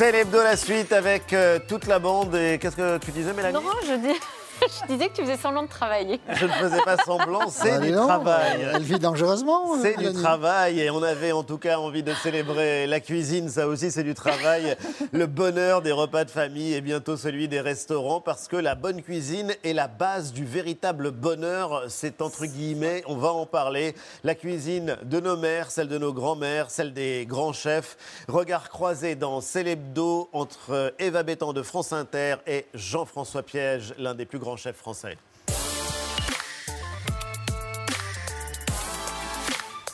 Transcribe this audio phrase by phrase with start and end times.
[0.00, 2.34] C'est l'hebdo la suite avec euh, toute la bande.
[2.34, 3.52] Et qu'est-ce que tu disais, Mélanie?
[3.52, 4.18] Non, je, dis...
[4.82, 6.20] je disais que tu faisais semblant de travailler.
[6.32, 8.66] Je ne faisais pas semblant, c'est Bah, du dis donc, travail.
[8.74, 9.76] Elle vit dangereusement.
[9.80, 13.66] C'est du travail et on avait en tout cas envie de célébrer la cuisine, ça
[13.66, 14.76] aussi c'est du travail,
[15.12, 19.02] le bonheur des repas de famille et bientôt celui des restaurants parce que la bonne
[19.02, 24.34] cuisine est la base du véritable bonheur, c'est entre guillemets, on va en parler, la
[24.34, 27.96] cuisine de nos mères, celle de nos grands-mères, celle des grands chefs,
[28.28, 34.26] regard croisé dans Célébdo entre Eva Bétan de France Inter et Jean-François Piège, l'un des
[34.26, 35.16] plus grands chefs français.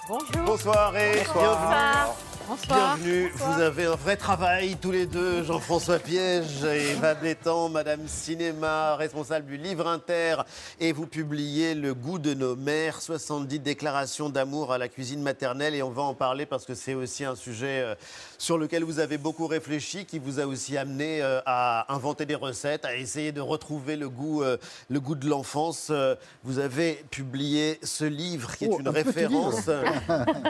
[0.09, 0.45] Bonjour.
[0.45, 1.35] Bonsoir et bienvenue.
[1.35, 2.26] Bonsoir.
[2.49, 2.97] Bonsoir.
[2.97, 8.07] Bienvenue, vous avez un vrai travail tous les deux, Jean-François Piège et Eva Bétan, Madame
[8.07, 10.37] Cinéma, responsable du livre Inter,
[10.79, 15.75] et vous publiez Le goût de nos mères, 70 déclarations d'amour à la cuisine maternelle,
[15.75, 17.95] et on va en parler parce que c'est aussi un sujet euh,
[18.39, 22.37] sur lequel vous avez beaucoup réfléchi, qui vous a aussi amené euh, à inventer des
[22.37, 24.57] recettes, à essayer de retrouver le goût, euh,
[24.89, 25.91] le goût de l'enfance.
[26.45, 29.69] Vous avez publié ce livre qui est Oh, une référence,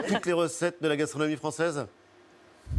[0.07, 1.86] toutes les recettes de la gastronomie française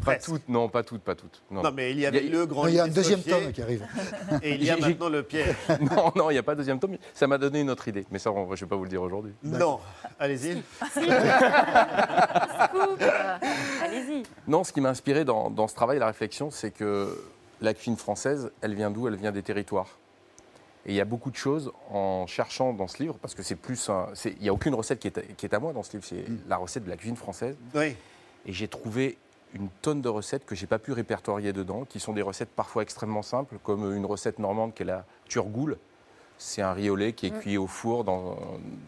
[0.04, 0.26] Pas Presque.
[0.30, 1.42] toutes, non, pas toutes, pas toutes.
[1.50, 2.88] Non, Non, mais il y avait Il y a- le grand Il y a un
[2.88, 3.84] deuxième tome qui arrive.
[4.42, 5.54] Et il y a maintenant le piège.
[5.80, 6.96] non, non, il n'y a pas de deuxième tome.
[7.14, 8.88] Ça m'a donné une autre idée, mais ça, on- je ne vais pas vous le
[8.90, 9.32] dire aujourd'hui.
[9.42, 9.80] Non,
[10.18, 10.62] allez-y.
[13.82, 14.22] Allez-y.
[14.46, 17.16] Non, ce qui m'a inspiré dans, dans ce travail, la réflexion, c'est que
[17.60, 19.08] la cuisine française, elle vient d'où?
[19.08, 19.98] Elle vient des territoires.
[20.86, 23.56] Et il y a beaucoup de choses en cherchant dans ce livre, parce que c'est
[23.56, 25.82] plus un- Il n'y a aucune recette qui est, à, qui est à moi dans
[25.82, 27.56] ce livre, c'est la recette de la cuisine française.
[27.74, 27.94] Oui.
[28.46, 29.18] Et j'ai trouvé
[29.54, 32.82] une tonne de recettes que j'ai pas pu répertorier dedans, qui sont des recettes parfois
[32.82, 35.76] extrêmement simples, comme une recette normande qui est la turgoule.
[36.40, 38.36] C'est un riz au lait qui est cuit au four dans.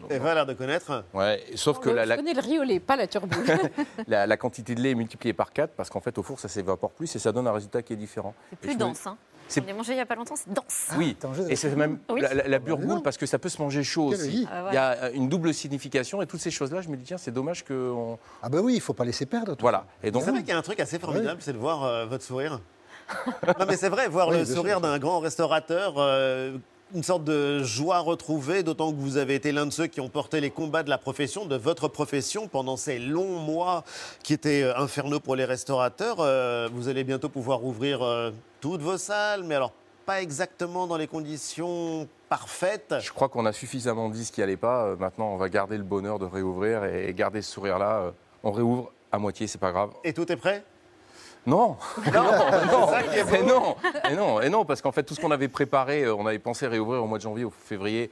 [0.01, 1.03] dans- Eva a l'air de connaître.
[1.13, 3.43] Ouais, sauf que Oh, la, je la- connais le riolet, pas la turboule.
[4.07, 6.47] la- la quantité de lait est multipliée par 4 parce qu'en fait au four ça
[6.47, 8.33] s'évapore plus et ça donne un résultat qui est différent.
[8.51, 9.05] C'est Et plus je me- dense.
[9.05, 9.17] Hein.
[9.51, 10.87] C'est- On l'a mangé il n'y a pas longtemps, c'est dense.
[10.97, 12.21] Oui, je- et c'est même Oui.
[12.21, 14.47] la, la- la bah, burgoule parce que ça peut se manger chaud aussi.
[14.51, 14.69] Ah ouais.
[14.71, 17.17] Il y a euh, une double signification et toutes ces choses-là, je me dis tiens
[17.17, 19.55] c'est dommage que on- Ah ben oui, il faut pas laisser perdre.
[19.55, 19.85] tout voilà.
[20.03, 22.05] Et donc C'est vrai qu'il y a un truc assez formidable, c'est de voir euh,
[22.05, 22.61] votre sourire.
[23.59, 24.81] non, mais c'est vrai, voir Oui, le sourire sûr.
[24.81, 26.57] d'un grand restaurateur, euh,
[26.93, 30.09] une sorte de joie retrouvée, d'autant que vous avez été l'un de ceux qui ont
[30.09, 33.83] porté les combats de la profession, de votre profession, pendant ces longs mois
[34.23, 36.17] qui étaient euh, infernaux pour les restaurateurs.
[36.19, 39.73] Euh, vous allez bientôt pouvoir ouvrir euh, toutes vos salles, mais alors
[40.05, 42.95] pas exactement dans les conditions parfaites.
[42.99, 44.95] Je crois qu'on a suffisamment dit ce qui allait pas.
[44.97, 48.11] Maintenant, on va garder le bonheur de réouvrir et garder ce sourire-là.
[48.43, 49.91] On réouvre à moitié, c'est pas grave.
[50.03, 50.63] Et tout est prêt?
[51.45, 53.35] Non, Non, c'est ça qui est beau.
[53.35, 53.75] et non,
[54.11, 56.39] et non, et non, parce qu'en fait, tout ce qu'on avait préparé, euh, on avait
[56.39, 58.11] pensé réouvrir au mois de janvier ou février.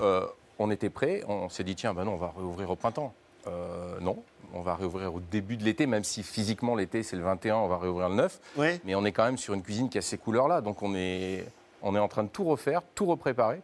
[0.00, 0.26] euh,
[0.58, 1.22] on était prêt.
[1.28, 3.12] On s'est dit tiens, ben non, on va réouvrir au printemps.
[3.46, 4.22] Euh, non,
[4.54, 7.68] on va réouvrir au début de l'été, même si physiquement l'été c'est le 21, on
[7.68, 8.38] va réouvrir le 9.
[8.56, 8.80] Oui.
[8.84, 11.44] Mais on est quand même sur une cuisine qui a ces couleurs-là, donc on est,
[11.82, 13.60] on est en train de tout refaire, tout repréparer.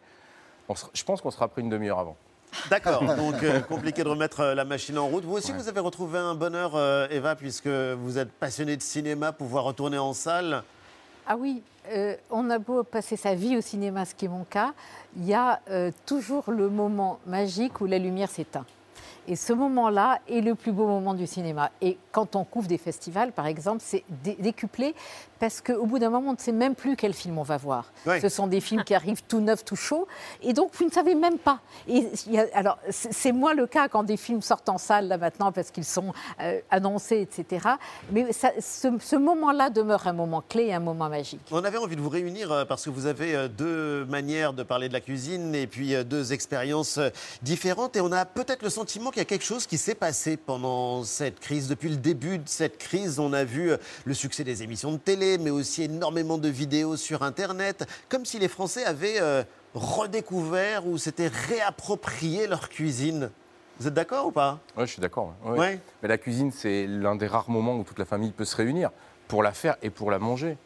[0.68, 2.16] On se- je pense qu'on sera pris une demi-heure avant.
[2.68, 5.24] D'accord, donc euh, compliqué de remettre euh, la machine en route.
[5.24, 9.32] Vous aussi, vous avez retrouvé un bonheur, euh, Eva, puisque vous êtes passionné de cinéma,
[9.32, 10.62] pouvoir retourner en salle.
[11.26, 14.44] ah oui, euh, on a beau passer sa vie au cinéma, ce qui est mon
[14.44, 14.74] cas,
[15.16, 18.66] il y a euh, toujours le moment magique où la lumière s'éteint.
[19.28, 21.70] Et ce moment-là est le plus beau moment du cinéma.
[21.80, 24.94] Et quand on couvre des festivals, par exemple, c'est dé- décuplé
[25.38, 27.86] parce qu'au bout d'un moment, on ne sait même plus quel film on va voir.
[28.06, 28.20] Oui.
[28.20, 30.06] Ce sont des films qui arrivent tout neufs, tout chauds.
[30.42, 31.60] Et donc, vous ne savez même pas.
[31.88, 35.50] Et a- alors, c'est moins le cas quand des films sortent en salle, là, maintenant,
[35.52, 37.68] parce qu'ils sont euh, annoncés, etc.
[38.12, 41.40] Mais ça- ce, ce moment-là demeure un moment clé un moment magique.
[41.50, 44.62] On avait envie de vous réunir euh, parce que vous avez euh, deux manières de
[44.62, 46.98] parler de la cuisine et puis deux expériences
[47.42, 47.96] différentes.
[47.96, 51.04] Et on a peut-être le sentiment qu'il y a quelque chose qui s'est passé pendant
[51.04, 51.68] cette crise.
[51.68, 54.96] Depuis le début de cette crise, on a vu euh, le succès des émissions de
[54.98, 59.42] télé, mais aussi énormément de vidéos sur Internet, comme si les Français avaient euh,
[59.74, 63.30] redécouvert ou s'étaient réapproprié leur cuisine.
[63.78, 64.58] Vous êtes d'accord ou pas?
[64.76, 65.34] Ouais, je suis d'accord.
[65.44, 65.50] ouais.
[65.52, 65.58] Ouais.
[65.58, 65.80] Ouais.
[66.02, 68.90] Mais la cuisine, c'est l'un des rares moments où toute la famille peut se réunir
[69.28, 70.56] pour la faire et pour la manger.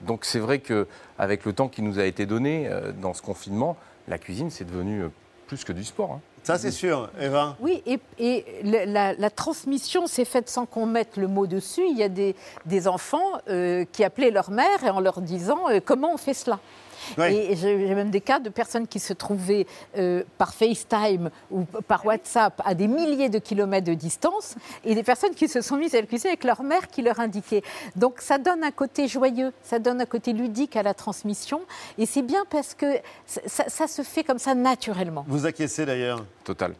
[0.00, 0.86] Donc c'est vrai que
[1.18, 3.76] avec le temps qui nous a été donné euh, dans ce confinement,
[4.08, 5.08] la cuisine c'est devenu euh,
[5.46, 6.12] plus que du sport.
[6.12, 6.20] hein.
[6.44, 7.56] Ça, c'est sûr, Eva.
[7.58, 11.82] Oui, et, la, transmission s'est faite sans qu'on mette le mot dessus.
[11.90, 16.12] Il y a des, enfants euh, qui appelaient leur mère en leur disant euh, comment
[16.12, 16.60] on fait cela?
[17.18, 17.24] Oui.
[17.24, 19.66] Et j'ai même des cas de personnes qui se trouvaient
[19.98, 24.54] euh, par FaceTime ou par WhatsApp à des milliers de kilomètres de distance
[24.84, 27.20] et des personnes qui se sont mises à la cuisine avec leur mère qui leur
[27.20, 27.62] indiquait.
[27.96, 31.60] Donc ça donne un côté joyeux, ça donne un côté ludique à la transmission
[31.98, 32.86] et c'est bien parce que
[33.26, 35.24] ça, ça- ça se fait comme ça naturellement.
[35.28, 36.24] Vous acquiescez d'ailleurs?
[36.44, 36.74] Total.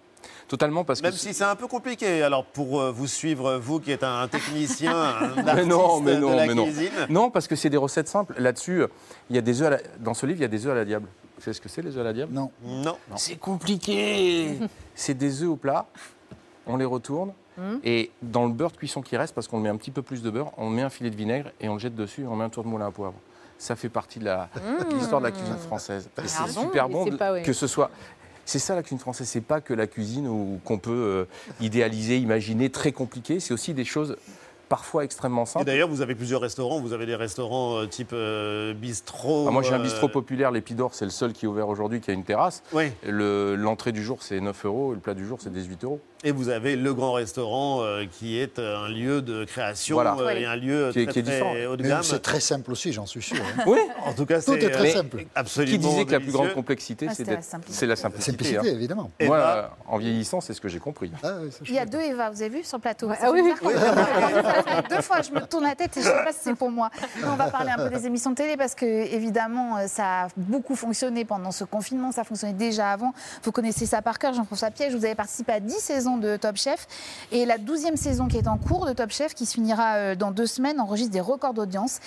[0.48, 1.18] Totalement parce Même que.
[1.18, 4.94] si c'est un peu compliqué, alors pour euh, vous suivre, vous qui êtes un technicien,
[5.36, 6.64] un Mais artiste non, mais de la mais non.
[6.64, 6.90] cuisine.
[7.08, 8.34] Non, parce que c'est des recettes simples.
[8.38, 8.88] Là-dessus, euh,
[9.30, 10.76] il y a des œufs la- dans ce livre, il y a des œufs à
[10.76, 11.08] la diable.
[11.36, 12.32] Vous savez ce que c'est les œufs à la diable?
[12.32, 12.50] Non.
[12.62, 12.96] Non.
[13.16, 14.58] C'est compliqué.
[14.94, 15.86] c'est des œufs au plat.
[16.66, 17.32] On les retourne.
[17.84, 20.22] Et dans le beurre de cuisson qui reste, parce qu'on met un petit peu plus
[20.22, 22.34] de beurre, on met un filet de vinaigre et on le jette dessus et on
[22.34, 23.14] met un tour de moulin à poivre.
[23.58, 26.08] Ça fait partie de de l'histoire de la cuisine française.
[26.24, 27.42] C'est Ah bon super bon c'est de- pas- ouais.
[27.42, 27.90] que ce soit.
[28.46, 31.24] C'est ça la cuisine française, c'est pas que la cuisine qu'on peut euh,
[31.60, 33.40] idéaliser, imaginer, très compliqué.
[33.40, 34.16] C'est aussi des choses
[34.68, 35.64] parfois extrêmement Et simples.
[35.66, 36.80] d'ailleurs, vous avez plusieurs restaurants.
[36.80, 39.46] Vous avez des restaurants euh, type euh, bistrot.
[39.46, 42.00] Ah, moi, j'ai un euh, bistrot populaire, l'Épidore, c'est le seul qui est ouvert aujourd'hui,
[42.00, 42.62] qui a une terrasse.
[42.72, 42.90] Oui.
[43.06, 46.00] Le- L'entrée du jour, c'est 9 euros, et le plat du jour, c'est 18 euros.
[46.26, 50.16] Et vous avez le grand restaurant euh, qui est euh, un lieu de création Voilà.
[50.18, 51.54] euh, et un lieu Qui est- très, qui est très différent.
[51.72, 52.02] haut de Mais gamme.
[52.02, 53.36] c'est très simple aussi, j'en suis sûr.
[53.58, 53.62] hein.
[53.66, 55.26] Oui, En tout cas, Tout c'est est très simple.
[55.34, 57.78] absolument qui disait que la plus grande complexité, Ah, c'est c'était la simplicité.
[57.78, 58.30] c'est la simplicité.
[58.32, 58.74] Simplicité, hein.
[58.74, 59.10] évidemment.
[59.22, 61.12] Moi, euh, en vieillissant, c'est ce que j'ai compris.
[61.22, 63.10] Ah, oui, ça, je Il y a deux Eva, vous avez vu sur le plateau?
[63.20, 63.42] Ah oui.
[64.88, 66.70] Deux fois, je me tourne la tête et je ne sais pas si c'est pour
[66.70, 66.88] moi.
[67.24, 70.74] On va parler un peu des émissions de télé parce que, évidemment, ça a beaucoup
[70.74, 72.12] fonctionné pendant ce confinement.
[72.12, 73.12] Ça fonctionnait déjà avant.
[73.42, 74.94] Vous connaissez ça par cœur, Jean-François Piège.
[74.94, 76.86] Vous avez participé à 10 saisons de Top Chef.
[77.32, 80.14] Et la 12e saison qui est en cours de Top Chef, qui se finira euh,
[80.14, 81.98] dans deux semaines, enregistre des records d'audience.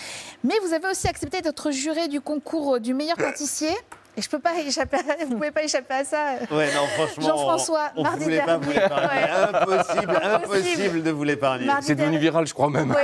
[0.44, 3.72] Mais vous avez aussi accepté d'être juré du concours euh, du meilleur pâtissier.
[4.16, 6.18] Et je peux pas échapper à- vous pouvez pas échapper à ça.
[6.50, 8.96] Ouais, non, franchement, Jean-François, on mardi voulait pas vous dernier.
[8.96, 9.30] Ouais.
[9.54, 11.04] Impossible, Impossible.
[11.04, 11.66] de vous l'épargner.
[11.68, 12.96] Mardi C'est devenu viral, je crois même.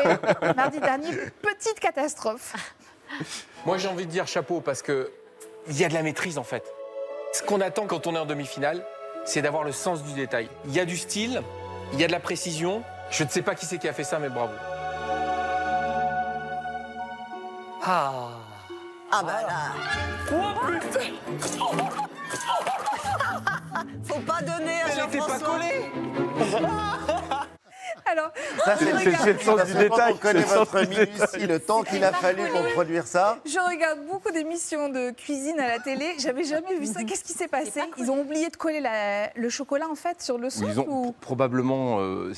[0.55, 1.09] Mardi dernier,
[1.41, 2.55] petite catastrophe.
[3.65, 5.11] Moi, j'ai envie de dire chapeau parce que
[5.67, 6.63] il y a de la maîtrise en fait.
[7.31, 8.83] Ce qu'on attend quand on est en demi-finale,
[9.25, 10.49] c'est d'avoir le sens du détail.
[10.65, 11.41] Il y a du style,
[11.93, 12.83] il y a de la précision.
[13.09, 14.51] Je ne sais pas qui c'est qui a fait ça, mais bravo.
[17.85, 18.11] Ah.
[19.11, 19.71] Ah bah là.
[24.03, 25.47] Faut pas donner à Elle n'était pas Jean-François.
[25.47, 25.91] collée.
[28.13, 28.31] Alors,
[28.63, 32.43] Ça, c'est le sens du détail, On connaît votre minutie, le temps qu'il a fallu
[32.49, 33.39] pour produire ça.
[33.45, 36.13] je regarde beaucoup d'émissions de cuisine à la télé.
[36.19, 37.03] J'avais jamais vu ça.
[37.07, 40.37] Qu'est-ce qui s'est passé Ils ont oublié de coller la- le chocolat en fait sur
[40.37, 41.11] le socle Ils ont ou...
[41.21, 41.97] probablement.
[41.99, 42.33] euh,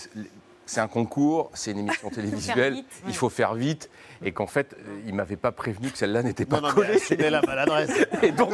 [0.66, 3.90] c'est- un concours, c'est une émission télévisuelle, vite, il faut faire vite,
[4.26, 6.74] et qu'en fait, euh, ils m'avaient pas prévenu que celle-là n'était pas Non, non, mais
[6.74, 6.96] collée.
[6.96, 7.92] assumez la maladresse.
[8.24, 8.54] Et donc.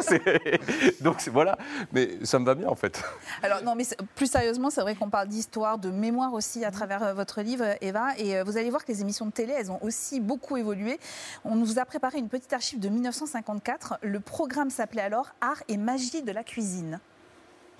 [0.99, 1.57] Donc, voilà.
[1.93, 3.01] Mais ça me va bien, en fait.
[3.41, 3.85] Alors non, mais
[4.15, 7.65] plus sérieusement, c'est vrai qu'on parle d'histoire, de mémoire aussi à travers euh, votre livre,
[7.81, 8.09] Eva.
[8.17, 10.99] Et euh, vous allez voir que les émissions de télé, elles ont aussi beaucoup évolué.
[11.45, 13.99] On nous a préparé une petite archive de 1954.
[14.01, 16.99] Le programme s'appelait alors Art et magie de la cuisine.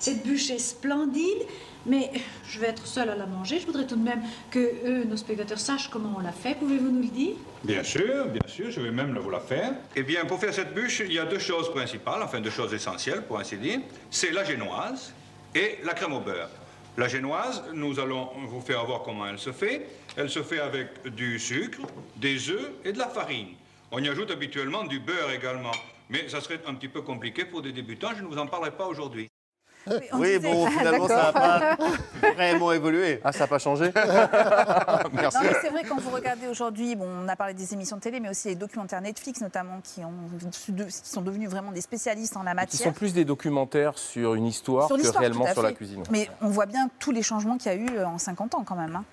[0.01, 1.45] Cette bûche est splendide,
[1.85, 2.09] mais
[2.49, 3.59] je vais être seule à la manger.
[3.59, 6.55] Je voudrais tout de même que eux, nos spectateurs, sachent comment on l'a fait.
[6.55, 7.35] Pouvez-vous nous le dire?
[7.63, 9.73] Bien sûr, bien sûr, je vais même vous la faire.
[9.95, 12.73] Eh bien, pour faire cette bûche, il y a deux choses principales, enfin deux choses
[12.73, 13.79] essentielles, pour ainsi dire.
[14.09, 15.13] C'est la génoise
[15.53, 16.49] et la crème au beurre.
[16.97, 19.87] La génoise, nous allons vous faire voir comment elle se fait.
[20.17, 21.81] Elle se fait avec du sucre,
[22.15, 23.49] des œufs et de la farine.
[23.91, 25.73] On y ajoute habituellement du beurre également.
[26.09, 28.71] Mais ça serait un petit peu compliqué pour des débutants, je ne vous en parlerai
[28.71, 29.30] pas aujourd'hui.
[29.87, 31.77] Oui, disait- bon, finalement, ça n'a pas
[32.35, 33.19] vraiment évolué.
[33.23, 35.37] Ah, ça n'a pas changé Merci.
[35.37, 38.01] Non, mais c'est vrai, quand vous regardez aujourd'hui, bon, on a parlé des émissions de
[38.01, 40.13] télé, mais aussi les documentaires Netflix, notamment, qui, ont,
[40.51, 40.73] qui
[41.03, 42.87] sont devenus vraiment des spécialistes en la Qui matière.
[42.87, 46.03] sont plus des documentaires sur une histoire Sur que réellement sur la cuisine.
[46.11, 48.63] Mais on voit bien tous les changements qu'il y a eu euh, en 50 ans,
[48.63, 48.95] quand même.
[48.95, 49.03] hein.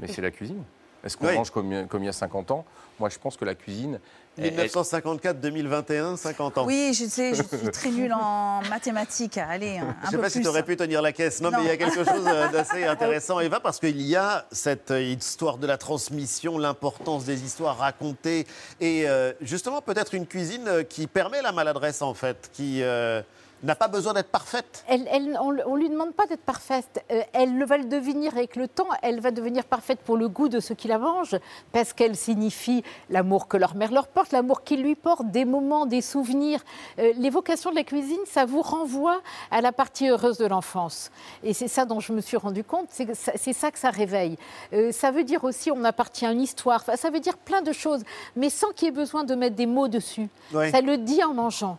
[0.00, 0.62] Mais c'est la cuisine.
[1.04, 1.34] Est-ce qu'on Oui.
[1.34, 2.64] mange comme, comme il y a 50 ans?
[2.98, 4.00] Moi, je pense que la cuisine.
[4.36, 6.64] elle- 1954, 2021, 50 ans.
[6.66, 9.38] Oui, je sais, je suis très nulle en mathématiques.
[9.38, 11.40] Allez, un, Je ne sais peu pas si tu aurais pu tenir la caisse.
[11.40, 11.58] Non, Non.
[11.58, 14.90] mais il y a quelque chose euh, d'assez intéressant, Eva, parce qu'il y a cette
[14.92, 18.46] euh, histoire de la transmission, l'importance des histoires racontées,
[18.80, 23.22] et euh, justement peut-être une cuisine qui permet la maladresse, en fait, qui euh,
[23.62, 24.84] n'a pas besoin d'être parfaite.
[24.88, 27.04] Elle, elle- on ne lui demande pas d'être parfaite.
[27.10, 28.86] Euh, elle le va le devenir avec le temps.
[29.02, 31.36] Elle va devenir parfaite pour le goût de ceux qui la mangent,
[31.72, 35.86] parce qu'elle signifie l'amour que leur mère leur porte, l'amour qu'ils lui portent, des moments,
[35.86, 36.60] des souvenirs.
[36.98, 41.10] Euh, L'évocation de la cuisine, ça vous renvoie à la partie heureuse de l'enfance.
[41.42, 43.14] Et c'est ça dont je me suis rendu compte, c'est
[43.52, 44.38] ça- que ça réveille.
[44.72, 46.84] Euh, ça veut dire aussi on appartient à une histoire.
[46.96, 48.02] Ça veut dire plein de choses,
[48.36, 50.28] mais sans qu'il y ait besoin de mettre des mots dessus.
[50.70, 51.76] Ça le dit en mangeant.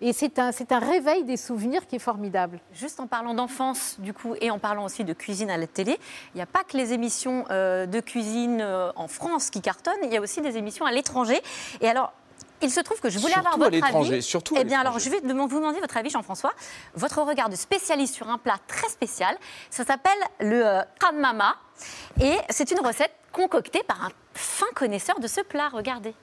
[0.00, 2.60] Et c'est un, c'est un réveil des souvenirs qui est formidable.
[2.72, 5.98] Juste en parlant d'enfance, du coup, et en parlant aussi de cuisine à la télé,
[6.34, 9.94] il n'y a pas que les émissions euh, de cuisine euh, en France qui cartonnent,
[10.02, 11.40] il y a aussi des émissions à l'étranger.
[11.80, 12.12] Et alors,
[12.62, 14.22] il se trouve que je voulais Surtout avoir à votre l'étranger, avis.
[14.22, 16.52] surtout à Eh bien, alors, je vais vous demander votre avis, Jean-François.
[16.94, 19.36] Votre regard de spécialiste sur un plat très spécial.
[19.70, 20.82] Ça s'appelle le euh.
[22.20, 25.68] Et c'est une recette concoctée par un fin connaisseur de ce plat.
[25.72, 26.14] Regardez.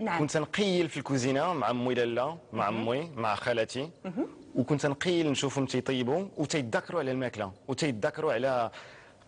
[0.00, 0.18] نعم.
[0.18, 3.90] كنت نقيل في الكوزينة مع أمي لاله مع أمي مع خالاتي.
[4.54, 8.70] وكنت نقيل نشوفهم تيطيبوا وتيتذكروا على الماكلة وتيتذكروا على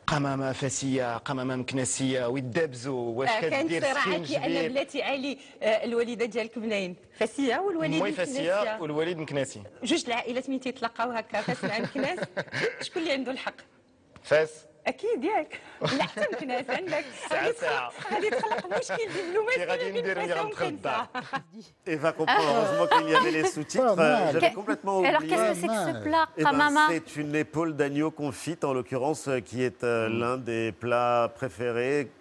[0.07, 6.59] قمامة فاسية قمامة مكنسية ويدابزوا واش آه، كدير سكين أنا بلاتي علي آه، الوالدة ديالك
[6.59, 8.79] منين؟ فاسية والوالد امي فاسية.
[8.81, 12.19] والوالد مكناسي جوج العائلات من تيتلاقاو هكا فاس مع مكناس
[12.83, 13.55] شكون اللي عنده الحق؟
[14.23, 14.51] فاس.
[14.90, 17.90] اكيد ياك لا حتى مكناس عندك ساعة غادي ساعة.
[17.90, 21.02] تخلق- غادي تخلق مشكل دبلوماسي كي غادي ما بين ندير فاسة لي غنتخدع.
[21.02, 21.42] ومكنسة.
[21.88, 23.96] Eva comprend heureusement qu'il y avait les sous-titres.
[23.96, 24.34] Pas mal.
[24.34, 25.10] J'avais Que- complètement oublié.
[25.10, 26.04] Alors, qu'est-ce que c'est que ce mal.
[26.04, 30.08] plat, Eh ben, Kamama c'est une épaule d'agneau confite, en l'occurrence, euh, qui est euh,
[30.20, 32.12] l'un des plats préférés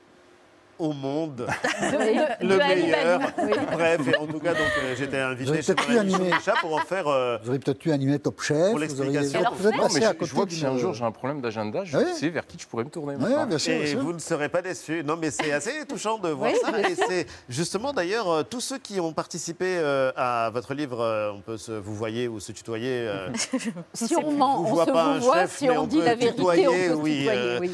[0.80, 1.46] au monde.
[1.82, 3.20] De- le de meilleur.
[3.38, 3.52] Oui.
[3.72, 6.32] Bref, et en tout cas, donc, euh, j'étais invité chez animer.
[6.32, 7.08] Chouchat pour en faire.
[7.08, 8.58] euh, Vous auriez peut-être pu animer Top Chef.
[8.58, 8.80] Pour vous, auriez,
[9.20, 9.42] l'explication.
[9.58, 11.04] vous êtes Non, passé mais à je, côté je vois que si un jour j'ai
[11.04, 12.04] un problème d'agenda, je Oui.
[12.16, 13.46] sais vers qui je pourrais me tourner Oui, maintenant.
[13.46, 13.74] bien sûr.
[13.76, 14.00] bien Et sûr.
[14.00, 15.04] vous ne serez pas déçus.
[15.04, 16.80] Non, mais c'est assez touchant de voir ça.
[16.90, 21.42] Et c'est justement d'ailleurs euh, tous ceux qui ont participé euh, à votre livre, on
[21.42, 23.10] peut se vous voyez ou se tutoyer.
[23.94, 25.48] Si on ment, on se voit.
[25.48, 27.72] Si on dit la vérité, on tutoyer, peut se oui, tutoyer.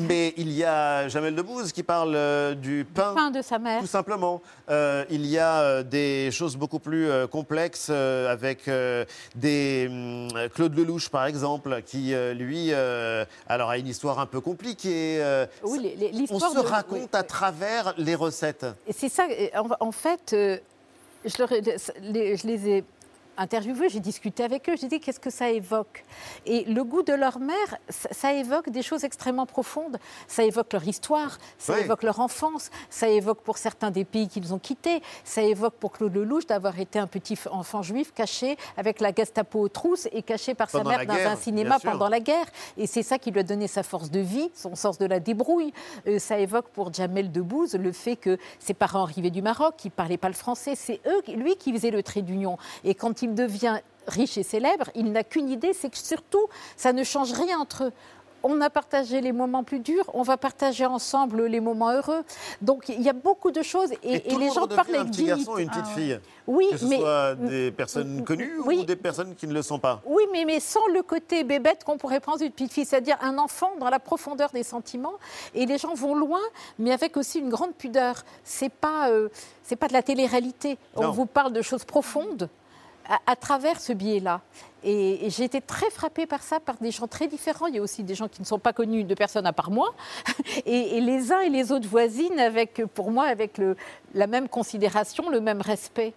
[0.00, 3.14] Mais il y a Jamel Debbouze qui parle euh, du pain.
[3.14, 3.80] Pain de sa mère.
[3.80, 4.42] Tout simplement.
[4.68, 8.68] Euh, il y a euh, des choses beaucoup plus complexes avec
[9.34, 12.72] des hum, Claude Lelouch par exemple, qui lui,
[13.48, 15.22] alors a une histoire un peu compliquée.
[15.62, 17.08] Oui, les- les- on se de- raconte oui.
[17.12, 18.66] à travers les recettes.
[18.86, 20.34] Et c'est ça, en, en fait,
[21.38, 22.84] leur je les ai
[23.36, 26.04] interviewés, j'ai discuté avec eux, j'ai dit qu'est-ce que ça évoque?
[26.46, 29.98] Et le goût de leur mère, ça, ça évoque des choses extrêmement profondes.
[30.28, 31.80] Ça évoque leur histoire, ça Oui.
[31.80, 35.92] évoque leur enfance, ça évoque pour certains des pays qu'ils ont quittés, ça évoque pour
[35.92, 40.22] Claude Lelouch d'avoir été un petit enfant juif caché avec la Gestapo aux trousses et
[40.22, 42.46] caché par Pendant sa mère dans guerre, un cinéma pendant la guerre.
[42.76, 45.20] Et c'est ça qui lui a donné sa force de vie, son sens de la
[45.20, 45.72] débrouille.
[46.06, 49.88] Euh, ça évoque pour Jamel Debbouze le fait que ses parents arrivaient du Maroc, qui
[49.88, 50.74] ne parlaient pas le français.
[50.76, 52.58] C'est eux, lui qui faisait le trait d'union.
[52.84, 56.92] Et quand il devient riche et célèbre, il n'a qu'une idée, c'est que surtout, ça
[56.92, 57.92] ne change rien entre eux.
[58.46, 62.22] On a partagé les moments plus durs, on va partager ensemble les moments heureux.
[62.60, 65.56] Donc il y a beaucoup de choses et, les gens parlent un avec petit garçon
[65.56, 65.60] dignité.
[65.60, 66.20] et une petite fille.
[66.46, 68.80] Oui, que ce mais soit des personnes connues oui.
[68.80, 70.02] ou des personnes qui ne le sont pas.
[70.04, 73.38] oui, mais, mais sans le côté bébête qu'on pourrait prendre une petite fille, c'est-à-dire un
[73.38, 75.14] enfant dans la profondeur des sentiments.
[75.54, 76.42] Et les gens vont loin,
[76.78, 78.24] mais avec aussi une grande pudeur.
[78.44, 79.30] C'est pas, euh,
[79.62, 80.76] c'est pas de la télé-réalité.
[80.96, 82.50] On vous parle de choses profondes
[83.26, 84.40] à, travers ce biais-là.
[84.82, 87.66] Et, et j'ai été très frappée par ça, par des gens très différents.
[87.66, 89.70] Il y a aussi des gens qui ne sont pas connus de personne à part
[89.70, 89.94] moi.
[90.66, 93.60] Et, les uns et les autres voisines, avec, pour moi, avec
[94.14, 96.14] la même considération, le même respect.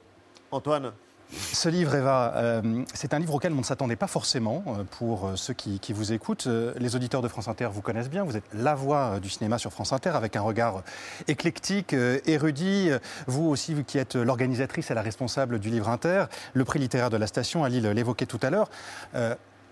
[0.52, 0.94] Antoine
[1.34, 5.28] Ce livre, Eva, euh, c'est un livre auquel on ne s'attendait pas forcément euh, pour
[5.28, 6.48] euh, ceux qui, vous écoutent.
[6.78, 8.24] Les auditeurs de France Inter vous connaissent bien.
[8.24, 10.84] Vous êtes la voix du cinéma sur France Inter avec un regard
[11.28, 12.92] éclectique, érudit.
[13.26, 17.18] Vous aussi, qui êtes l'organisatrice et la responsable du livre Inter, le prix littéraire de
[17.18, 18.70] la station, Ali l'évoquait tout à l'heure.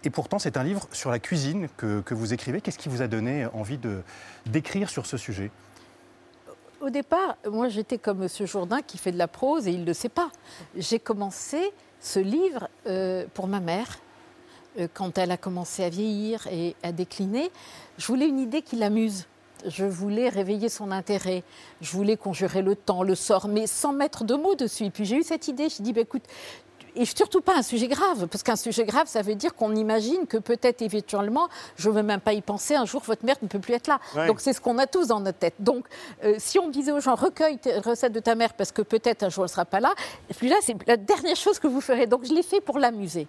[0.03, 2.61] Et pourtant, c'est un livre sur la cuisine que, que vous écrivez.
[2.61, 3.79] Qu'est-ce qui vous a donné envie
[4.45, 5.51] d'écrire sur ce sujet?
[6.85, 8.45] Au départ, moi j'étais comme M.
[8.45, 10.29] Jourdain qui fait de la prose et il ne le sait pas.
[10.77, 13.97] J'ai commencé ce livre euh, pour ma mère.
[14.77, 17.49] Euh, quand elle a commencé à vieillir et à décliner,
[17.97, 19.25] je voulais une idée qui l'amuse.
[19.65, 21.41] Je voulais réveiller son intérêt.
[21.81, 24.91] Je voulais conjurer le temps, le sort, mais sans mettre de mots dessus.
[24.91, 25.69] Puis j'ai eu cette idée.
[25.69, 26.25] Je dis, bah, écoute,
[26.95, 30.25] et surtout pas un sujet grave, parce qu'un sujet grave, ça veut dire qu'on imagine
[30.27, 33.47] que peut-être éventuellement, je ne veux même pas y penser, un jour votre mère ne
[33.47, 33.99] peut plus être là.
[34.15, 34.27] Ouais.
[34.27, 35.55] Donc c'est ce qu'on a tous dans notre tête.
[35.59, 35.85] Donc
[36.23, 39.23] euh, si on disait aux gens, recueille tes recettes de ta mère parce que peut-être
[39.23, 39.93] un jour elle ne sera pas là,
[40.37, 42.07] puis là c'est la dernière chose que vous ferez.
[42.07, 43.27] Donc je l'ai fait pour l'amuser.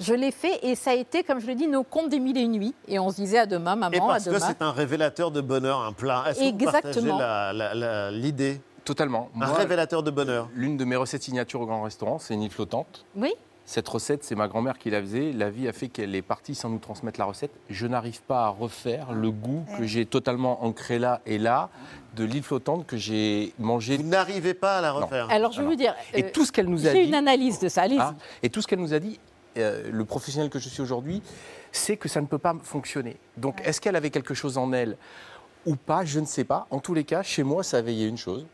[0.00, 2.38] Je l'ai fait et ça a été, comme je le dis, nos contes des mille
[2.38, 2.74] et une nuits.
[2.88, 4.46] Et on se disait à demain, Et maman, à parce que demain.
[4.46, 6.24] c'est un révélateur de bonheur, un plat.
[6.28, 8.60] Est-ce que vous partagez l'idée?
[8.84, 9.30] Totalement.
[9.34, 10.48] Un Moi, révélateur de bonheur.
[10.54, 13.04] L'une de mes recettes signature au grand restaurant, c'est une île flottante.
[13.16, 13.32] Oui.
[13.66, 15.32] Cette recette, c'est ma grand-mère qui la faisait.
[15.32, 17.50] La vie a fait qu'elle est partie sans nous transmettre la recette.
[17.70, 21.70] Je n'arrive pas à refaire le goût que j'ai totalement ancré là et là
[22.14, 23.96] de l'île flottante que j'ai mangé.
[23.96, 25.30] Vous n'arrivez pas à la refaire.
[25.30, 25.78] Alors je veux Alors.
[25.78, 27.08] dire, Et euh, tout ce qu'elle nous a j'ai dit.
[27.08, 27.82] une analyse de ça.
[27.82, 27.98] Allez-y.
[28.00, 29.18] Ah, et tout ce qu'elle nous a dit,
[29.56, 31.22] euh, le professionnel que je suis aujourd'hui,
[31.72, 33.16] c'est que ça ne peut pas fonctionner.
[33.38, 34.98] Donc, est-ce qu'elle avait quelque chose en elle
[35.64, 36.04] ou pas?
[36.04, 36.66] Je ne sais pas.
[36.70, 38.44] En tous les cas, chez moi, ça a veillé une chose.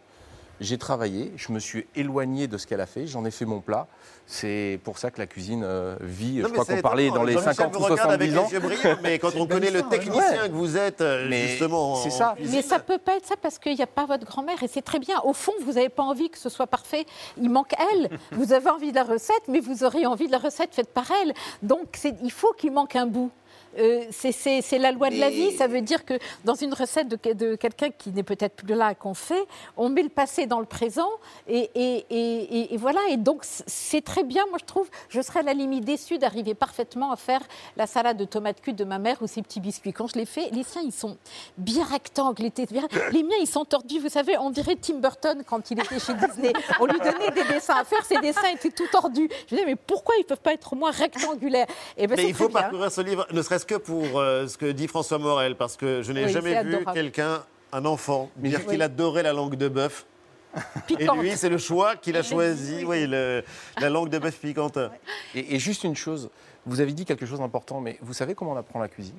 [0.61, 3.61] J'ai travaillé, je me suis éloigné de ce qu'elle a fait, j'en ai fait mon
[3.61, 3.87] plat.
[4.27, 6.37] C'est pour ça que la cuisine euh, vit.
[6.39, 8.45] Non, je crois qu'on parlait dans les Jean-Michel 50 vous ou regarde avec 70 ans.
[8.47, 11.97] les yeux brillants, mais quand on connaît le technicien que vous êtes, euh, Mais justement.
[11.97, 12.35] c'est ça.
[12.37, 12.57] cuisine.
[12.57, 14.83] Mais ça peut pas être ça parce qu'il n'y a pas votre grand-mère et c'est
[14.83, 15.19] très bien.
[15.25, 17.07] Au fond, vous n'avez pas envie que ce soit parfait.
[17.41, 18.11] Il manque elle.
[18.33, 21.11] Vous avez envie de la recette, mais vous aurez envie de la recette faite par
[21.23, 21.33] elle.
[21.63, 23.31] Donc il faut qu'il manque un bout.
[23.79, 25.53] Euh, c'est- la loi de la vie.
[25.57, 28.95] Ça veut dire que dans une recette de, de quelqu'un qui n'est peut-être plus là
[28.95, 29.45] qu'on fait,
[29.77, 31.09] on met le passé dans le présent
[31.49, 33.01] et, et- et- et- et voilà.
[33.11, 34.45] Et donc c'est très bien.
[34.49, 37.41] Moi je trouve, je serais à la limite déçue d'arriver parfaitement à faire
[37.77, 39.93] la salade de tomates cuites de ma mère ou ses petits biscuits.
[39.93, 41.17] Quand je les fais, les siens ils sont
[41.59, 42.51] bien rectangles.
[42.71, 43.99] bien- Les miens ils sont tordus.
[43.99, 46.53] Vous savez, on dirait Tim Burton quand il était chez Disney.
[46.81, 49.29] On lui donnait des dessins à faire, ses dessins étaient tout tordus.
[49.49, 51.67] Je me disais mais pourquoi ils peuvent pas être au moins rectangulaires?
[51.97, 52.61] Et ben, Mais il faut bien.
[52.63, 56.03] parcourir ce livre, ne serait-ce que pour euh, ce que dit François Morel, parce que
[56.03, 58.73] je n'ai Oui, jamais vu quelqu'un, un enfant, dire Oui.
[58.73, 60.07] qu'il adorait la langue de bœuf.
[60.99, 63.45] Et lui, c'est le choix qu'il a choisi, oui, le-
[63.81, 64.79] la langue de bœuf piquante.
[65.35, 66.29] Et, et juste une chose,
[66.67, 69.15] vous avez dit quelque chose d'important, mais vous savez comment on apprend la cuisine?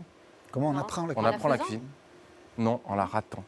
[0.51, 1.83] Comment on apprend la On apprend la cuisine
[2.57, 3.43] Non, en la ratant.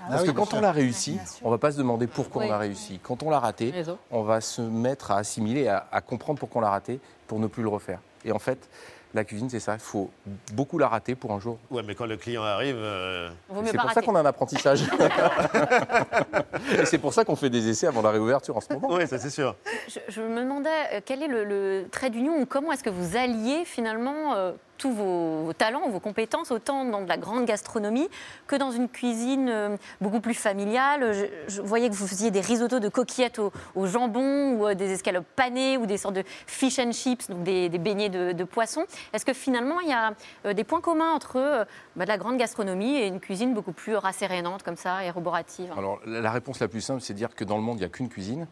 [0.00, 0.58] Ah Parce oui, que quand sûr.
[0.58, 2.48] on l'a réussi, on va pas se demander pourquoi Oui.
[2.50, 2.98] on a réussi.
[3.02, 3.74] Quand on l'a raté,
[4.10, 7.46] on va se mettre à assimiler, à, à comprendre pourquoi on l'a raté, pour ne
[7.48, 7.98] plus le refaire.
[8.24, 8.70] Et en fait,
[9.14, 9.74] la cuisine, c'est ça.
[9.74, 10.10] Il faut
[10.52, 11.58] beaucoup la rater pour un jour.
[11.70, 12.76] Ouais, mais quand le client arrive.
[12.78, 13.30] euh,
[13.64, 14.82] C'est pour ça qu'on a un apprentissage.
[16.80, 18.88] Et c'est pour ça qu'on fait des essais avant la réouverture en ce moment.
[18.92, 19.54] Oui, ça c'est sûr.
[19.88, 22.90] Je, je me demandais euh, quel est le, le trait d'union ou comment est-ce que
[22.90, 28.08] vous alliez finalement euh, tous vos, talents, vos compétences, autant dans de la grande gastronomie
[28.46, 31.28] que dans une cuisine euh, beaucoup plus familiale.
[31.48, 35.26] Je, voyais que vous faisiez des risottos de coquillettes au, jambon ou euh, des escalopes
[35.36, 38.84] panées ou des sortes de fish and chips, donc des, beignets de, poisson.
[39.12, 40.14] Est-ce que finalement il y a
[40.46, 41.66] euh, des points communs entre
[41.96, 46.00] bah, de la grande gastronomie et une cuisine beaucoup plus rassérénante comme ça, éroborative Alors,
[46.06, 47.86] la la réponse la plus simple, c'est de dire que dans le monde, il n'y
[47.86, 48.46] a qu'une cuisine,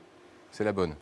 [0.50, 0.94] c'est la bonne.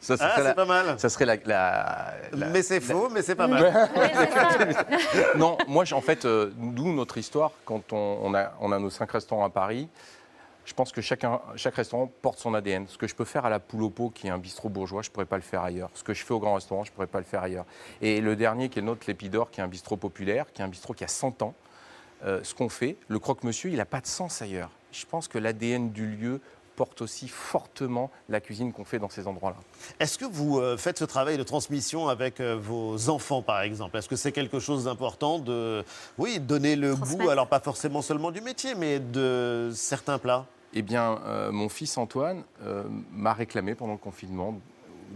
[0.00, 0.98] Ça, ça Ah, serait c'est la- pas mal.
[0.98, 1.36] Ça serait la.
[1.44, 3.72] la- la- Mais c'est faux, mais c'est pas mal.
[5.36, 8.90] non, moi, en fait, euh, d'où notre histoire, quand on, on a, on a nos
[8.90, 9.88] cinq restaurants à Paris,
[10.64, 12.86] je pense que chacun, chaque restaurant porte son ADN.
[12.86, 15.02] Ce que je peux faire à la Poule au Pot, qui est un bistrot bourgeois,
[15.02, 15.90] je ne pourrais pas le faire ailleurs.
[15.94, 17.64] Ce que je fais au grand restaurant, je ne pourrais pas le faire ailleurs.
[18.00, 20.64] Et le dernier, qui est le nôtre, l'Épidore, qui est un bistrot populaire, qui est
[20.64, 21.54] un bistrot qui a 100 ans,
[22.24, 24.70] euh, ce qu'on fait, le croque-monsieur, il n'a pas de sens ailleurs.
[24.92, 26.40] Je pense que l'ADN du lieu
[26.76, 29.56] porte aussi fortement la cuisine qu'on fait dans ces endroits-là.
[30.00, 33.96] Est-ce que vous euh, faites ce travail de transmission avec euh, vos enfants, par exemple?
[33.96, 35.84] Est-ce que c'est quelque chose d'important de,
[36.18, 40.46] oui, donner le goût, alors pas forcément seulement du métier, mais de certains plats?
[40.74, 44.58] Eh bien, euh, mon fils Antoine euh, m'a réclamé pendant le confinement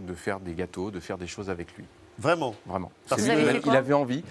[0.05, 1.85] de faire des gâteaux, de faire des choses avec lui.
[2.19, 2.53] Vraiment?
[2.65, 2.91] Vraiment.
[3.09, 4.23] Parce que- il, avait envie.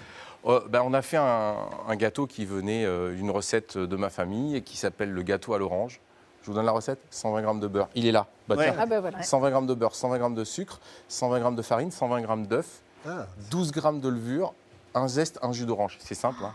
[0.47, 1.57] Euh, ben, on a fait un,
[1.89, 5.55] un gâteau qui venait euh, d'une recette de ma famille et qui s'appelle le gâteau
[5.55, 6.01] à l'orange.
[6.47, 7.89] Je vous donne la recette 120 grammes de beurre.
[7.97, 8.29] Il est là.
[8.47, 8.67] Bah, Ouais.
[8.71, 8.77] tiens.
[8.79, 9.21] Ah, bah, voilà.
[9.21, 10.79] 120 grammes de beurre, 120 grammes de sucre,
[11.09, 13.27] 120 grammes de farine, 120 grammes d'œuf, Ah.
[13.51, 14.55] 12 grammes de levure,
[14.95, 15.99] un zeste, un jus d'orange.
[16.01, 16.39] C'est simple.
[16.45, 16.55] hein.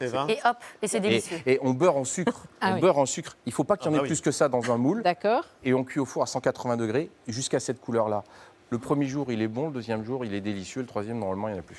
[0.00, 1.38] Et hop, et c'est délicieux.
[1.46, 2.46] et on beurre en sucre.
[2.60, 2.80] Ah on oui.
[2.80, 3.36] beurre en sucre.
[3.46, 4.08] Il ne faut pas qu'il y en Ah ait bah oui.
[4.08, 5.02] plus que ça dans un moule.
[5.04, 5.44] D'accord.
[5.62, 8.24] Et on cuit au four à 180 degrés jusqu'à cette couleur-là.
[8.70, 9.66] Le premier jour, il est bon.
[9.66, 10.80] Le deuxième jour, il est délicieux.
[10.80, 11.76] Le troisième, normalement, il n'y en a plus.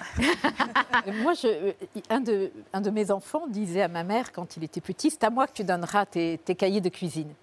[1.23, 1.71] Moi, euh,
[2.09, 5.47] un, de, mes enfants disait à ma mère quand il était petit, c'est à moi
[5.47, 7.33] que tu donneras tes cahiers de cuisine.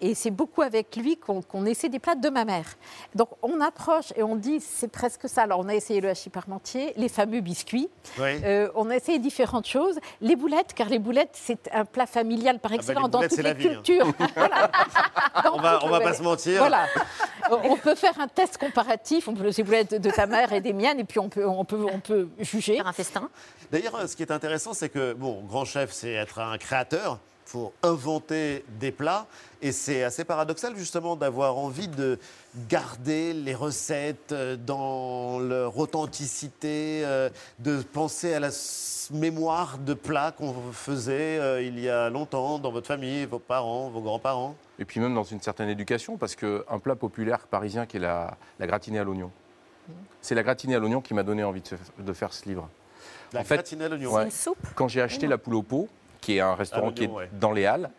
[0.00, 2.66] Et c'est beaucoup avec lui qu'on essaie des plats de ma mère.
[3.14, 5.42] Donc on approche et on dit c'est presque ça.
[5.42, 7.88] Alors on a essayé le hachis parmentier, les fameux biscuits.
[8.18, 8.40] Oui.
[8.44, 9.98] Euh, on a essayé différentes choses.
[10.20, 13.36] Les boulettes, car les boulettes c'est un plat familial par bah, les excellence dans toutes
[13.38, 13.54] les hein.
[13.54, 14.12] cultures.
[14.34, 14.70] Voilà.
[15.44, 16.58] Dans On va- on va pas se mentir.
[16.58, 16.86] Voilà.
[17.50, 19.28] On peut faire un test comparatif.
[19.28, 21.64] On peut les boulettes de ta mère et des miennes et puis on peut on
[21.64, 22.76] peut on peut juger.
[22.76, 23.28] Faire un festin.
[23.70, 27.18] D'ailleurs, ce qui est intéressant, c'est que, bon, grand chef, c'est être un créateur.
[27.46, 29.26] Faut inventer des plats.
[29.60, 32.18] Et c'est assez paradoxal, justement, d'avoir envie de
[32.68, 37.28] garder les recettes euh, dans leur authenticité, euh,
[37.58, 38.50] de penser à la
[39.12, 43.90] mémoire de plats qu'on faisait euh, il y a longtemps dans votre famille, vos parents,
[43.90, 44.54] vos grands-parents.
[44.78, 48.36] Et puis même dans une certaine éducation, parce qu'un plat populaire parisien qui est la,
[48.58, 49.30] la gratinée à l'oignon,
[50.22, 52.68] c'est la gratinée à l'oignon qui m'a donné envie de, fa- de faire ce livre.
[53.34, 54.12] La En fait, gratinée à l'oignon.
[54.12, 55.88] ouais, C'est une soupe Quand j'ai acheté la poule au pot,
[56.24, 57.28] qui est un restaurant qui est ouais.
[57.38, 57.90] dans les Halles,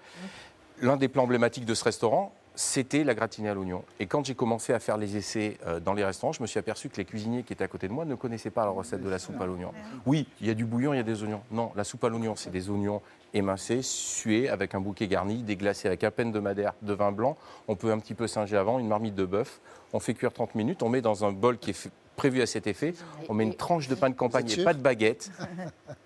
[0.82, 3.84] l'un des plats emblématiques de ce restaurant, c'était la gratinée à l'oignon.
[4.00, 6.58] Et quand j'ai commencé à faire les essais euh, dans les restaurants, je me suis
[6.58, 9.04] aperçu que les cuisiniers qui étaient à côté de moi ne connaissaient pas la recette
[9.04, 9.72] de la soupe à l'oignon.
[10.08, 11.42] Oui, il y a du bouillon, il y a des oignons.
[11.52, 13.02] Non, la soupe à l'oignon, c'est des oignons
[13.34, 17.38] émincés, sués, avec un bouquet garni, déglacés avec à peine de madère, de vin blanc.
[17.68, 19.60] On peut un petit peu singer avant, une marmite de bœuf.
[19.94, 22.46] On fait cuire 30 minutes, on met dans un bol qui est fait- prévu à
[22.46, 22.94] cet effet.
[23.28, 25.30] On met une tranche de pain de campagne et pas de baguette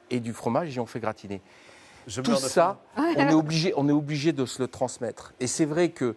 [0.09, 1.39] et du fromage et on fait gratiner.
[2.09, 5.33] Je Tout ça, on est, obligé, on est obligé de se le transmettre.
[5.39, 6.15] Et c'est vrai que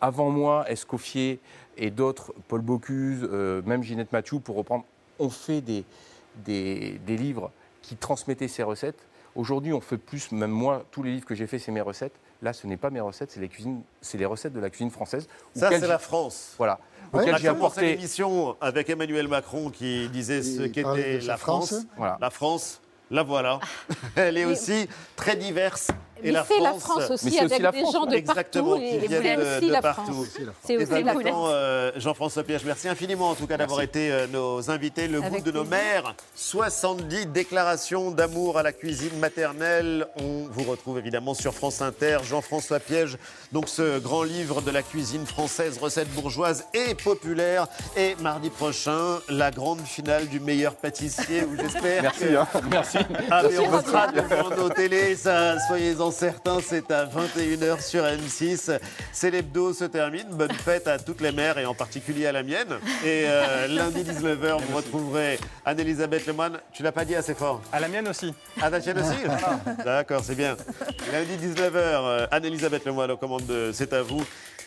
[0.00, 1.40] avant moi, Escoffier
[1.76, 4.84] et d'autres, Paul Bocuse, euh, même Ginette Mathieu, pour reprendre,
[5.18, 5.84] ont fait des,
[6.44, 7.50] des, des livres
[7.82, 8.98] qui transmettaient ces recettes.
[9.34, 12.12] Aujourd'hui, on fait plus, même moi, tous les livres que j'ai faits, c'est mes recettes.
[12.42, 14.90] Là, ce n'est pas mes recettes, c'est les, cuisines- c'est les recettes de la cuisine
[14.90, 15.26] française.
[15.56, 16.54] Ça, c'est la France.
[16.58, 16.78] Voilà.
[17.14, 17.82] On Auquel a j'ai apporté.
[17.82, 21.68] l'émission avec Emmanuel Macron qui disait ce qu'était la France.
[21.70, 21.86] France.
[21.96, 22.18] Voilà.
[22.20, 22.81] La France,
[23.12, 23.60] la voilà.
[24.16, 25.88] Elle est aussi très diverse.
[26.22, 27.92] Et Mais la c'est la France, France Mais aussi, c'est aussi avec la des France,
[27.92, 28.80] gens de Exactement, partout.
[28.82, 30.12] qui Et viennent c'est de- aussi de la partout.
[30.12, 30.26] France.
[30.36, 30.70] C'est la France.
[30.70, 31.50] Et aussi la maintenant, France.
[31.52, 35.08] euh, Jean-François Piège, merci infiniment en tout cas d'avoir été euh, nos invités.
[35.08, 40.06] Le Avec goût de nos mères, 70 déclarations d'amour à la cuisine maternelle.
[40.16, 42.18] On vous retrouve évidemment sur France Inter.
[42.22, 43.18] Jean-François Piège,
[43.50, 47.66] donc ce grand livre de la cuisine française, recettes bourgeoises et populaires.
[47.96, 52.46] Et mardi prochain, la grande finale du meilleur pâtissier où j'espère Merci, que- hein.
[52.70, 52.98] merci.
[53.30, 58.78] ah, mais on sera devant nos télés, ça, soyez-en certains, c'est à 21h sur M6.
[59.12, 60.26] C'est l'hebdo se termine.
[60.30, 62.78] Bonne fête à toutes les mères et en particulier à la mienne.
[63.04, 66.58] Et euh, lundi 19h, vous retrouverez Anne-Elisabeth Lemoine.
[66.72, 68.34] Tu l'as pas dit assez fort À la mienne aussi.
[68.60, 69.18] Ah, la tienne aussi
[69.84, 70.56] D'accord, c'est bien.
[71.12, 74.24] Lundi 19h, euh, Anne-Elisabeth Lemoine aux commandes de C'est à vous.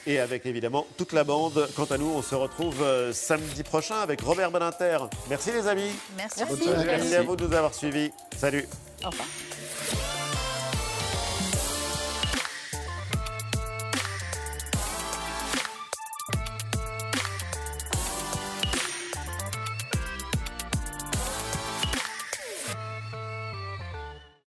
[0.08, 1.67] Et avec évidemment toute la bande.
[1.75, 4.97] Quant à nous, on se retrouve euh, samedi prochain avec Robert Badinter.
[5.29, 5.91] Merci les amis.
[6.17, 6.39] Merci.
[6.39, 6.86] Soirée.
[6.86, 8.12] Merci à vous de nous avoir suivis.
[8.38, 8.67] Salut.
[9.03, 9.27] Au revoir.